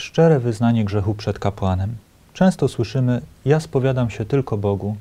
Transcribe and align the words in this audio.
szczere 0.00 0.40
wyznanie 0.40 0.84
grzechu 0.84 1.14
przed 1.14 1.38
kapłanem. 1.38 1.96
Często 2.34 2.68
słyszymy: 2.68 3.20
Ja 3.44 3.60
spowiadam 3.60 4.10
się 4.10 4.24
tylko 4.24 4.56
Bogu. 4.56 4.96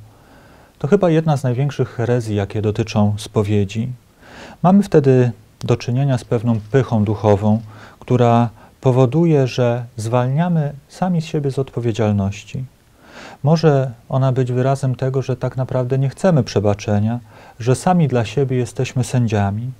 To 0.79 0.87
chyba 0.87 1.09
jedna 1.09 1.37
z 1.37 1.43
największych 1.43 1.89
herezji, 1.89 2.35
jakie 2.35 2.61
dotyczą 2.61 3.15
spowiedzi. 3.17 3.89
Mamy 4.63 4.83
wtedy 4.83 5.31
do 5.59 5.77
czynienia 5.77 6.17
z 6.17 6.23
pewną 6.23 6.59
pychą 6.71 7.03
duchową, 7.03 7.61
która 7.99 8.49
powoduje, 8.81 9.47
że 9.47 9.85
zwalniamy 9.97 10.73
sami 10.87 11.21
z 11.21 11.25
siebie 11.25 11.51
z 11.51 11.59
odpowiedzialności. 11.59 12.65
Może 13.43 13.91
ona 14.09 14.31
być 14.31 14.51
wyrazem 14.51 14.95
tego, 14.95 15.21
że 15.21 15.37
tak 15.37 15.57
naprawdę 15.57 15.97
nie 15.97 16.09
chcemy 16.09 16.43
przebaczenia, 16.43 17.19
że 17.59 17.75
sami 17.75 18.07
dla 18.07 18.25
siebie 18.25 18.57
jesteśmy 18.57 19.03
sędziami. 19.03 19.71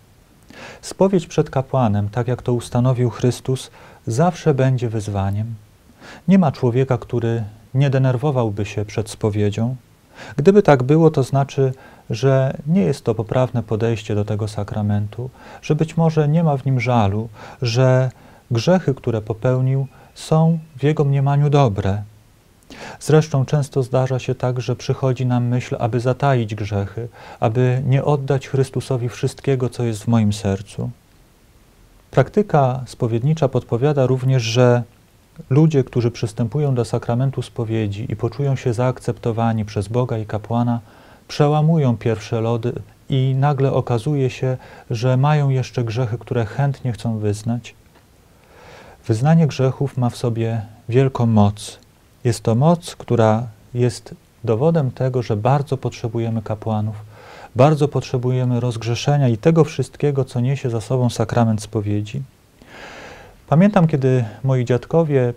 Spowiedź 0.82 1.28
przed 1.28 1.50
kapłanem, 1.50 2.10
tak 2.10 2.28
jak 2.28 2.42
to 2.42 2.54
ustanowił 2.54 3.10
Chrystus, 3.10 3.72
zawsze 4.12 4.54
będzie 4.54 4.90
wyzwaniem. 4.90 5.56
Nie 6.28 6.40
ma 6.40 6.52
człowieka, 6.52 6.98
który 6.98 7.44
nie 7.74 7.90
denerwowałby 7.90 8.66
się 8.66 8.86
przed 8.86 9.10
spowiedzią. 9.10 9.76
Gdyby 10.38 10.62
tak 10.62 10.84
było, 10.84 11.12
to 11.12 11.24
znaczy, 11.24 11.74
że 12.10 12.58
nie 12.68 12.82
jest 12.82 13.04
to 13.04 13.16
poprawne 13.16 13.64
podejście 13.64 14.16
do 14.16 14.26
tego 14.26 14.48
sakramentu, 14.48 15.30
że 15.62 15.76
być 15.76 15.98
może 15.98 16.28
nie 16.28 16.44
ma 16.44 16.58
w 16.58 16.66
nim 16.66 16.80
żalu, 16.80 17.30
że 17.62 18.12
grzechy, 18.52 18.94
które 18.94 19.22
popełnił, 19.22 19.88
są 20.16 20.60
w 20.78 20.84
jego 20.84 21.06
mniemaniu 21.06 21.50
dobre. 21.50 22.04
Zresztą 23.00 23.46
często 23.46 23.84
zdarza 23.84 24.20
się 24.20 24.36
tak, 24.36 24.62
że 24.62 24.76
przychodzi 24.76 25.26
nam 25.26 25.48
myśl, 25.48 25.76
aby 25.80 26.00
zataić 26.00 26.56
grzechy, 26.56 27.08
aby 27.40 27.84
nie 27.86 28.04
oddać 28.04 28.48
Chrystusowi 28.48 29.10
wszystkiego, 29.10 29.70
co 29.70 29.84
jest 29.84 30.04
w 30.04 30.08
moim 30.08 30.34
sercu. 30.34 30.90
Praktyka 32.20 32.84
spowiednicza 32.86 33.50
podpowiada 33.50 34.06
również, 34.06 34.44
że 34.44 34.84
ludzie, 35.50 35.84
którzy 35.84 36.12
przystępują 36.12 36.76
do 36.76 36.86
sakramentu 36.86 37.42
spowiedzi 37.42 38.12
i 38.12 38.16
poczują 38.16 38.56
się 38.56 38.74
zaakceptowani 38.74 39.66
przez 39.66 39.88
Boga 39.88 40.18
i 40.18 40.26
kapłana, 40.26 40.80
przełamują 41.28 41.98
pierwsze 41.98 42.42
lody 42.42 42.74
i 43.10 43.36
nagle 43.38 43.74
okazuje 43.74 44.30
się, 44.30 44.58
że 44.90 45.18
mają 45.18 45.50
jeszcze 45.50 45.84
grzechy, 45.84 46.18
które 46.18 46.46
chętnie 46.46 46.92
chcą 46.92 47.18
wyznać. 47.18 47.76
Wyznanie 49.08 49.48
grzechów 49.48 49.98
ma 49.98 50.10
w 50.10 50.18
sobie 50.18 50.62
wielką 50.90 51.26
moc. 51.26 51.80
Jest 52.24 52.44
to 52.44 52.56
moc, 52.56 52.96
która 52.96 53.48
jest 53.74 54.16
dowodem 54.44 54.92
tego, 54.92 55.22
że 55.22 55.36
bardzo 55.36 55.78
potrzebujemy 55.78 56.42
kapłanów, 56.42 56.96
bardzo 57.56 57.88
potrzebujemy 57.88 58.60
rozgrzeszenia 58.60 59.28
i 59.30 59.38
tego 59.38 59.64
wszystkiego, 59.64 60.26
co 60.26 60.40
niesie 60.40 60.70
za 60.70 60.82
sobą 60.82 61.10
sakrament 61.10 61.62
spowiedzi. 61.62 62.22
Pamiętam, 63.48 63.88
kiedy 63.88 64.26
moi 64.44 64.66
dziadkowie 64.66 65.34